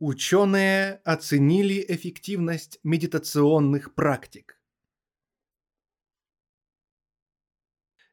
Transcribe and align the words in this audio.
Ученые 0.00 1.00
оценили 1.04 1.84
эффективность 1.86 2.80
медитационных 2.82 3.94
практик. 3.94 4.60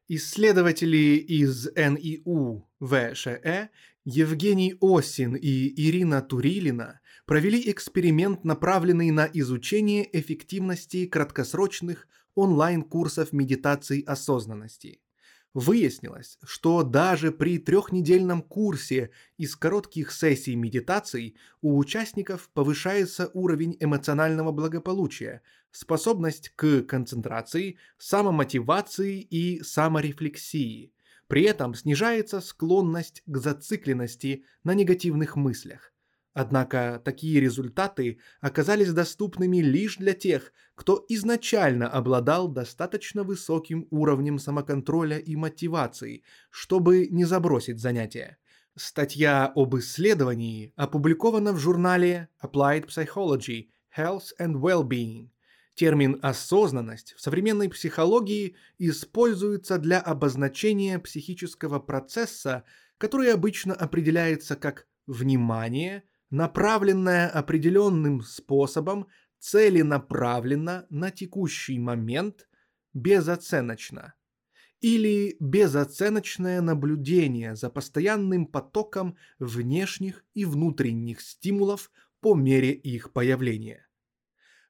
Исследователи 0.06 1.16
из 1.16 1.66
НИУ 1.74 2.68
ВШЭ 2.78 3.70
Евгений 4.04 4.76
Осин 4.80 5.34
и 5.34 5.72
Ирина 5.88 6.22
Турилина 6.22 7.00
провели 7.26 7.68
эксперимент, 7.68 8.44
направленный 8.44 9.10
на 9.10 9.28
изучение 9.32 10.08
эффективности 10.16 11.06
краткосрочных 11.06 12.06
онлайн-курсов 12.36 13.32
медитации 13.32 14.04
осознанности– 14.04 15.00
Выяснилось, 15.54 16.38
что 16.42 16.82
даже 16.82 17.30
при 17.30 17.58
трехнедельном 17.58 18.40
курсе 18.40 19.10
из 19.36 19.54
коротких 19.54 20.10
сессий 20.10 20.56
медитаций 20.56 21.36
у 21.60 21.76
участников 21.76 22.48
повышается 22.54 23.30
уровень 23.34 23.76
эмоционального 23.78 24.50
благополучия, 24.50 25.42
способность 25.70 26.52
к 26.56 26.82
концентрации, 26.82 27.76
самомотивации 27.98 29.20
и 29.20 29.62
саморефлексии. 29.62 30.94
При 31.26 31.42
этом 31.42 31.74
снижается 31.74 32.40
склонность 32.40 33.22
к 33.26 33.36
зацикленности 33.36 34.44
на 34.64 34.72
негативных 34.72 35.36
мыслях. 35.36 35.91
Однако 36.34 37.00
такие 37.04 37.40
результаты 37.40 38.18
оказались 38.40 38.92
доступными 38.92 39.58
лишь 39.58 39.98
для 39.98 40.14
тех, 40.14 40.52
кто 40.74 41.04
изначально 41.10 41.88
обладал 41.88 42.48
достаточно 42.48 43.22
высоким 43.22 43.86
уровнем 43.90 44.38
самоконтроля 44.38 45.18
и 45.18 45.36
мотивации, 45.36 46.22
чтобы 46.50 47.08
не 47.08 47.24
забросить 47.24 47.80
занятия. 47.80 48.38
Статья 48.74 49.52
об 49.54 49.76
исследовании 49.76 50.72
опубликована 50.76 51.52
в 51.52 51.58
журнале 51.58 52.30
Applied 52.42 52.86
Psychology 52.86 53.68
Health 53.94 54.32
and 54.40 54.54
Well-being. 54.54 55.28
Термин 55.74 56.18
«осознанность» 56.22 57.12
в 57.14 57.20
современной 57.20 57.68
психологии 57.68 58.56
используется 58.78 59.76
для 59.76 60.00
обозначения 60.00 60.98
психического 60.98 61.78
процесса, 61.78 62.64
который 62.96 63.30
обычно 63.32 63.74
определяется 63.74 64.56
как 64.56 64.86
внимание– 65.06 66.04
направленная 66.32 67.28
определенным 67.28 68.22
способом, 68.22 69.06
целенаправленно 69.38 70.86
на 70.88 71.10
текущий 71.10 71.78
момент, 71.78 72.48
безоценочно. 72.94 74.14
Или 74.80 75.36
безоценочное 75.38 76.60
наблюдение 76.62 77.54
за 77.54 77.68
постоянным 77.70 78.46
потоком 78.46 79.16
внешних 79.38 80.24
и 80.34 80.44
внутренних 80.44 81.20
стимулов 81.20 81.90
по 82.20 82.34
мере 82.34 82.72
их 82.72 83.12
появления. 83.12 83.86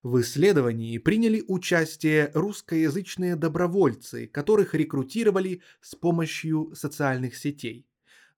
В 0.03 0.21
исследовании 0.21 0.99
приняли 0.99 1.45
участие 1.47 2.33
русскоязычные 2.35 3.37
добровольцы, 3.37 4.27
которых 4.27 4.75
рекрутировали 4.75 5.63
с 5.81 5.95
помощью 5.95 6.75
социальных 6.75 7.37
сетей. 7.37 7.87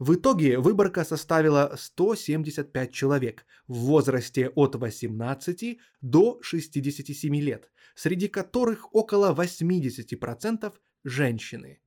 В 0.07 0.17
итоге 0.17 0.59
выборка 0.59 1.03
составила 1.03 1.77
175 1.79 2.93
человек 2.93 3.47
в 3.67 3.77
возрасте 3.87 4.51
от 4.51 4.75
18 4.75 5.79
до 6.03 6.39
67 6.43 7.37
лет, 7.37 7.71
среди 7.95 8.29
которых 8.29 8.95
около 8.95 9.35
80% 9.35 10.75
женщины. 11.05 11.81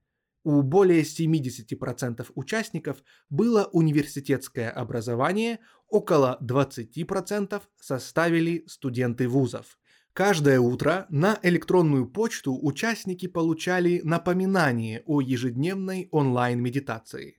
У 0.44 0.64
более 0.64 1.04
70% 1.04 2.26
участников 2.34 3.04
было 3.30 3.70
университетское 3.72 4.72
образование, 4.72 5.60
около 5.88 6.40
20% 6.42 7.62
составили 7.80 8.64
студенты 8.66 9.28
вузов. 9.28 9.78
Каждое 10.14 10.60
утро 10.60 11.06
на 11.10 11.38
электронную 11.44 12.08
почту 12.08 12.58
участники 12.60 13.28
получали 13.28 14.02
напоминание 14.04 15.04
о 15.06 15.22
ежедневной 15.22 16.10
онлайн-медитации. 16.10 17.38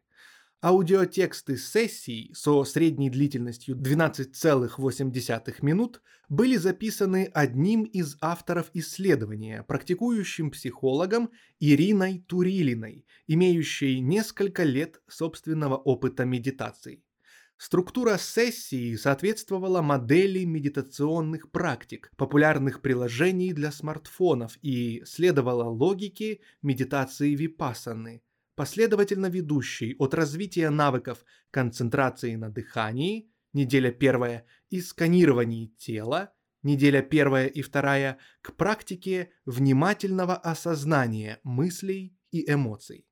Аудиотексты 0.61 1.57
сессий 1.57 2.33
со 2.35 2.65
средней 2.65 3.11
длительностью 3.11 3.77
12,8 3.77 5.55
минут 5.63 6.03
были 6.29 6.57
записаны 6.57 7.31
одним 7.33 7.85
из 7.85 8.17
авторов 8.21 8.69
исследования, 8.75 9.63
практикующим 9.63 10.51
психологом 10.51 11.31
Ириной 11.61 12.25
Турилиной, 12.27 13.07
имеющей 13.29 14.01
несколько 14.01 14.65
лет 14.65 15.01
собственного 15.07 15.77
опыта 15.77 16.25
медитаций. 16.25 17.05
Структура 17.57 18.19
сессии 18.19 18.97
соответствовала 18.97 19.81
модели 19.81 20.43
медитационных 20.43 21.53
практик, 21.53 22.11
популярных 22.17 22.83
приложений 22.83 23.53
для 23.53 23.71
смартфонов 23.71 24.59
и 24.63 25.05
следовала 25.07 25.69
логике 25.69 26.41
медитации 26.63 27.37
випассаны– 27.37 28.23
последовательно 28.59 29.27
ведущий 29.27 29.95
от 30.01 30.15
развития 30.15 30.69
навыков 30.71 31.25
концентрации 31.53 32.35
на 32.35 32.51
дыхании, 32.51 33.31
неделя 33.53 33.93
первая, 33.93 34.47
и 34.69 34.81
сканировании 34.81 35.69
тела, 35.79 36.33
неделя 36.65 37.01
первая 37.01 37.47
и 37.47 37.63
вторая, 37.63 38.19
к 38.43 38.57
практике 38.57 39.31
внимательного 39.47 40.35
осознания 40.37 41.39
мыслей 41.45 42.19
и 42.33 42.53
эмоций. 42.53 43.08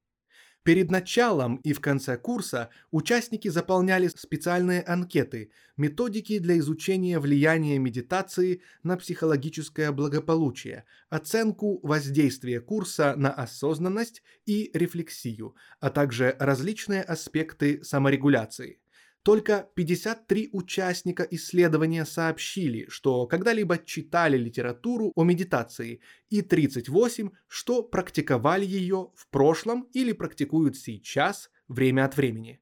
Перед 0.66 0.90
началом 0.90 1.60
и 1.62 1.72
в 1.72 1.80
конце 1.80 2.16
курса 2.16 2.70
участники 2.90 3.46
заполняли 3.46 4.08
специальные 4.08 4.82
анкеты, 4.82 5.52
методики 5.76 6.40
для 6.40 6.58
изучения 6.58 7.20
влияния 7.20 7.78
медитации 7.78 8.62
на 8.82 8.96
психологическое 8.96 9.92
благополучие, 9.92 10.84
оценку 11.08 11.78
воздействия 11.86 12.60
курса 12.60 13.14
на 13.16 13.30
осознанность 13.30 14.24
и 14.44 14.72
рефлексию, 14.74 15.54
а 15.78 15.88
также 15.90 16.34
различные 16.40 17.02
аспекты 17.02 17.84
саморегуляции. 17.84 18.80
Только 19.26 19.68
53 19.74 20.50
участника 20.52 21.26
исследования 21.28 22.04
сообщили, 22.04 22.86
что 22.88 23.26
когда-либо 23.26 23.76
читали 23.76 24.36
литературу 24.36 25.10
о 25.16 25.24
медитации, 25.24 25.98
и 26.28 26.42
38, 26.42 27.30
что 27.48 27.82
практиковали 27.82 28.64
ее 28.64 29.10
в 29.16 29.28
прошлом 29.30 29.88
или 29.92 30.12
практикуют 30.12 30.76
сейчас 30.76 31.50
время 31.66 32.04
от 32.04 32.16
времени. 32.16 32.60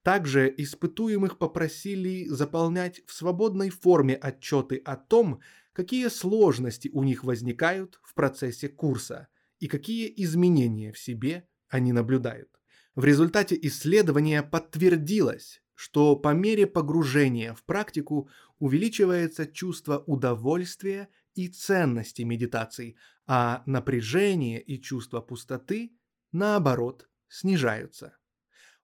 Также 0.00 0.50
испытуемых 0.56 1.36
попросили 1.36 2.24
заполнять 2.28 3.02
в 3.06 3.12
свободной 3.12 3.68
форме 3.68 4.14
отчеты 4.14 4.80
о 4.86 4.96
том, 4.96 5.40
какие 5.74 6.08
сложности 6.08 6.88
у 6.94 7.02
них 7.02 7.24
возникают 7.24 8.00
в 8.02 8.14
процессе 8.14 8.70
курса 8.70 9.28
и 9.60 9.68
какие 9.68 10.10
изменения 10.24 10.92
в 10.92 10.98
себе 10.98 11.46
они 11.68 11.92
наблюдают. 11.92 12.48
В 12.94 13.04
результате 13.04 13.58
исследования 13.60 14.42
подтвердилось, 14.42 15.60
что 15.76 16.16
по 16.16 16.32
мере 16.34 16.66
погружения 16.66 17.54
в 17.54 17.62
практику 17.62 18.28
увеличивается 18.58 19.46
чувство 19.46 20.02
удовольствия 20.06 21.08
и 21.34 21.48
ценности 21.48 22.22
медитации, 22.22 22.96
а 23.26 23.62
напряжение 23.66 24.60
и 24.60 24.80
чувство 24.80 25.20
пустоты, 25.20 25.92
наоборот, 26.32 27.08
снижаются. 27.28 28.16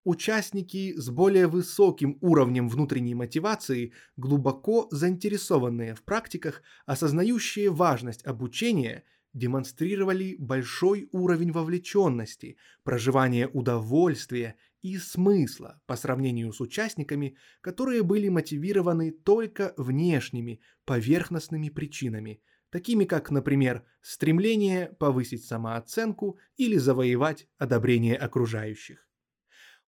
Участники 0.05 0.95
с 0.97 1.09
более 1.09 1.47
высоким 1.47 2.19
уровнем 2.21 2.69
внутренней 2.69 3.15
мотивации, 3.15 3.93
глубоко 4.17 4.89
заинтересованные 4.91 5.95
в 5.95 6.03
практиках, 6.03 6.63
осознающие 6.87 7.71
важность 7.71 8.27
обучения, 8.27 9.05
демонстрировали 9.33 10.37
большой 10.39 11.09
уровень 11.13 11.53
вовлеченности, 11.53 12.57
проживания 12.83 13.49
удовольствия 13.49 14.57
и 14.83 14.99
смысла 14.99 15.81
по 15.87 15.97
сравнению 15.97 16.53
с 16.53 16.61
участниками, 16.61 17.37
которые 17.61 18.03
были 18.03 18.29
мотивированы 18.29 19.13
только 19.13 19.75
внешними, 19.77 20.61
поверхностными 20.85 21.69
причинами, 21.69 22.43
такими 22.71 23.05
как, 23.05 23.31
например, 23.31 23.85
стремление 24.03 24.89
повысить 24.99 25.45
самооценку 25.45 26.39
или 26.57 26.77
завоевать 26.77 27.47
одобрение 27.59 28.17
окружающих. 28.17 29.09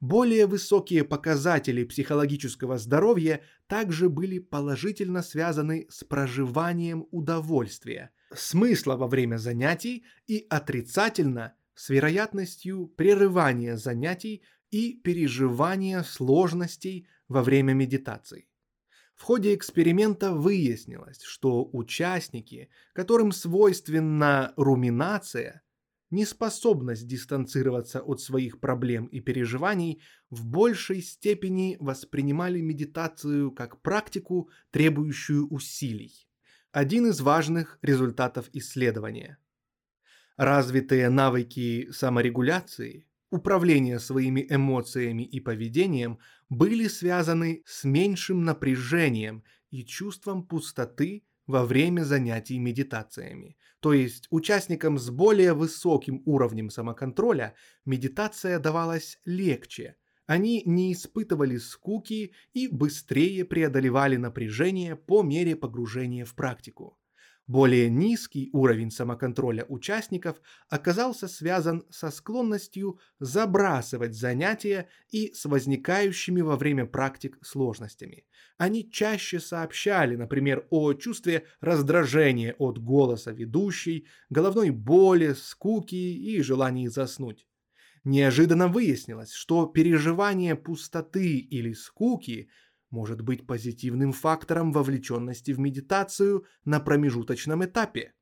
Более 0.00 0.46
высокие 0.46 1.02
показатели 1.02 1.82
психологического 1.82 2.78
здоровья 2.78 3.40
также 3.66 4.08
были 4.08 4.38
положительно 4.38 5.22
связаны 5.22 5.86
с 5.88 6.04
проживанием 6.04 7.06
удовольствия, 7.10 8.10
смысла 8.34 8.96
во 8.96 9.08
время 9.08 9.38
занятий 9.38 10.04
и 10.26 10.46
отрицательно 10.50 11.54
с 11.74 11.88
вероятностью 11.88 12.86
прерывания 12.86 13.76
занятий 13.76 14.42
и 14.74 14.92
переживания 14.92 16.02
сложностей 16.02 17.06
во 17.28 17.44
время 17.44 17.74
медитации. 17.74 18.48
В 19.14 19.22
ходе 19.22 19.54
эксперимента 19.54 20.32
выяснилось, 20.32 21.22
что 21.22 21.70
участники, 21.72 22.68
которым 22.92 23.30
свойственна 23.30 24.52
руминация, 24.56 25.62
неспособность 26.10 27.06
дистанцироваться 27.06 28.00
от 28.00 28.20
своих 28.20 28.58
проблем 28.58 29.06
и 29.06 29.20
переживаний 29.20 30.02
в 30.28 30.44
большей 30.44 31.02
степени 31.02 31.76
воспринимали 31.78 32.60
медитацию 32.60 33.52
как 33.52 33.80
практику, 33.80 34.50
требующую 34.72 35.46
усилий. 35.50 36.28
Один 36.72 37.06
из 37.06 37.20
важных 37.20 37.78
результатов 37.80 38.50
исследования. 38.52 39.38
Развитые 40.36 41.10
навыки 41.10 41.92
саморегуляции, 41.92 43.06
управления 43.34 43.98
своими 43.98 44.46
эмоциями 44.48 45.24
и 45.24 45.40
поведением 45.40 46.20
были 46.48 46.86
связаны 46.86 47.64
с 47.66 47.82
меньшим 47.82 48.44
напряжением 48.44 49.42
и 49.70 49.84
чувством 49.84 50.46
пустоты 50.46 51.24
во 51.48 51.66
время 51.66 52.04
занятий 52.04 52.60
медитациями. 52.60 53.56
То 53.80 53.92
есть 53.92 54.28
участникам 54.30 54.98
с 54.98 55.10
более 55.10 55.52
высоким 55.52 56.22
уровнем 56.26 56.70
самоконтроля 56.70 57.54
медитация 57.84 58.60
давалась 58.60 59.18
легче. 59.24 59.96
Они 60.26 60.62
не 60.64 60.92
испытывали 60.92 61.58
скуки 61.58 62.32
и 62.52 62.68
быстрее 62.68 63.44
преодолевали 63.44 64.16
напряжение 64.16 64.94
по 64.94 65.22
мере 65.22 65.56
погружения 65.56 66.24
в 66.24 66.34
практику. 66.36 66.96
Более 67.46 67.90
низкий 67.90 68.48
уровень 68.54 68.90
самоконтроля 68.90 69.66
участников 69.68 70.40
оказался 70.70 71.28
связан 71.28 71.84
со 71.90 72.10
склонностью 72.10 72.98
забрасывать 73.18 74.14
занятия 74.14 74.88
и 75.10 75.30
с 75.34 75.44
возникающими 75.44 76.40
во 76.40 76.56
время 76.56 76.86
практик 76.86 77.36
сложностями. 77.42 78.24
Они 78.56 78.90
чаще 78.90 79.40
сообщали, 79.40 80.16
например, 80.16 80.66
о 80.70 80.94
чувстве 80.94 81.44
раздражения 81.60 82.54
от 82.58 82.82
голоса 82.82 83.30
ведущей, 83.30 84.06
головной 84.30 84.70
боли, 84.70 85.34
скуки 85.34 85.94
и 85.94 86.40
желании 86.40 86.88
заснуть. 86.88 87.46
Неожиданно 88.04 88.68
выяснилось, 88.68 89.32
что 89.32 89.66
переживание 89.66 90.54
пустоты 90.56 91.36
или 91.38 91.74
скуки– 91.74 92.48
может 92.94 93.22
быть 93.22 93.44
позитивным 93.44 94.12
фактором 94.12 94.70
вовлеченности 94.70 95.50
в 95.50 95.58
медитацию 95.58 96.46
на 96.64 96.78
промежуточном 96.78 97.64
этапе. 97.64 98.14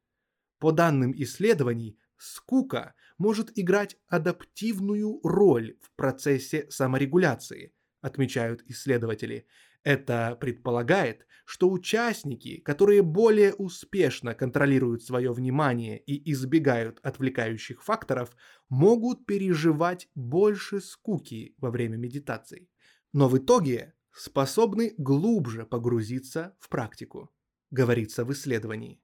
По 0.58 0.72
данным 0.72 1.12
исследований, 1.14 1.98
скука 2.16 2.94
может 3.18 3.52
играть 3.58 3.98
адаптивную 4.08 5.20
роль 5.22 5.76
в 5.82 5.94
процессе 5.94 6.66
саморегуляции, 6.70 7.74
отмечают 8.00 8.62
исследователи. 8.66 9.46
Это 9.84 10.38
предполагает, 10.40 11.26
что 11.44 11.68
участники, 11.68 12.58
которые 12.60 13.02
более 13.02 13.52
успешно 13.52 14.34
контролируют 14.34 15.02
свое 15.02 15.32
внимание 15.32 15.98
и 15.98 16.32
избегают 16.32 16.98
отвлекающих 17.02 17.82
факторов, 17.82 18.34
могут 18.70 19.26
переживать 19.26 20.08
больше 20.14 20.80
скуки 20.80 21.54
во 21.58 21.70
время 21.70 21.98
медитации. 21.98 22.70
Но 23.12 23.28
в 23.28 23.36
итоге 23.36 23.92
способны 24.14 24.94
глубже 24.98 25.64
погрузиться 25.64 26.56
в 26.58 26.68
практику, 26.68 27.30
говорится 27.70 28.24
в 28.24 28.32
исследовании. 28.32 29.00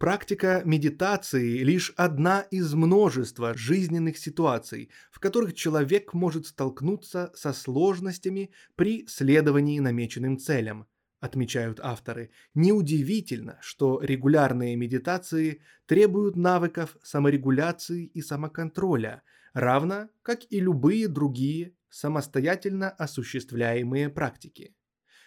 Практика 0.00 0.62
медитации– 0.64 1.58
лишь 1.62 1.92
одна 1.94 2.40
из 2.40 2.72
множества 2.72 3.52
жизненных 3.54 4.16
ситуаций, 4.16 4.90
в 5.10 5.20
которых 5.20 5.52
человек 5.52 6.14
может 6.14 6.46
столкнуться 6.46 7.30
со 7.34 7.52
сложностями 7.52 8.50
при 8.76 9.06
следовании 9.06 9.78
намеченным 9.78 10.38
целям, 10.38 10.86
отмечают 11.20 11.80
авторы. 11.80 12.30
Неудивительно, 12.54 13.58
что 13.60 14.00
регулярные 14.00 14.74
медитации 14.74 15.60
требуют 15.84 16.34
навыков 16.34 16.96
саморегуляции 17.02 18.06
и 18.06 18.22
самоконтроля, 18.22 19.22
равно 19.52 20.08
как 20.22 20.50
и 20.50 20.60
любые 20.60 21.08
другие 21.08 21.74
самостоятельно 21.90 22.90
осуществляемые 22.90 24.08
практики. 24.08 24.76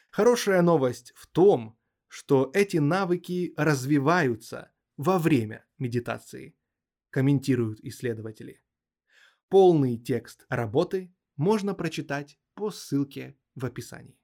Хорошая 0.09 0.61
новость 0.61 1.13
в 1.15 1.27
том, 1.27 1.77
что 2.07 2.51
эти 2.53 2.77
навыки 2.77 3.53
развиваются 3.57 4.71
во 4.97 5.19
время 5.19 5.65
медитации, 5.77 6.55
комментируют 7.09 7.79
исследователи. 7.81 8.61
Полный 9.49 9.97
текст 9.97 10.45
работы 10.49 11.13
можно 11.35 11.73
прочитать 11.73 12.39
по 12.53 12.71
ссылке 12.71 13.37
в 13.55 13.65
описании. 13.65 14.22